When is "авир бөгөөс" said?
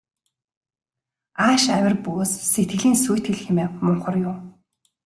1.75-2.31